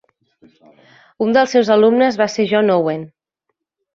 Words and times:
Un 1.25 1.35
dels 1.35 1.53
seus 1.57 1.69
alumnes 1.77 2.19
va 2.21 2.29
ser 2.37 2.45
John 2.53 2.75
Owen. 2.79 3.07